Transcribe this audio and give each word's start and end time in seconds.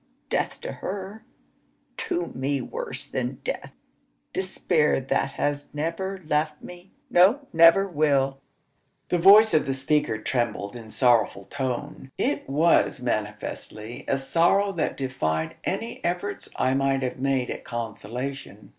Death 0.31 0.59
to 0.61 0.71
her 0.71 1.23
to 1.95 2.31
me 2.33 2.59
worse 2.59 3.05
than 3.05 3.35
death; 3.43 3.75
despair 4.33 4.99
that 4.99 5.33
has 5.33 5.71
never 5.75 6.19
left 6.25 6.59
me 6.63 6.91
no 7.11 7.47
never 7.53 7.87
will." 7.87 8.39
The 9.09 9.19
voice 9.19 9.53
of 9.53 9.67
the 9.67 9.75
speaker 9.75 10.17
trembled 10.17 10.75
in 10.75 10.89
sorrowful 10.89 11.45
tone. 11.51 12.11
It 12.17 12.49
was 12.49 12.99
manifestly 12.99 14.03
a 14.07 14.17
sorrow 14.17 14.71
that 14.71 14.97
defied 14.97 15.57
any 15.65 16.03
efforts 16.03 16.49
I 16.55 16.73
might 16.73 17.03
have 17.03 17.19
made 17.19 17.51
at 17.51 17.63
consolation. 17.63 18.69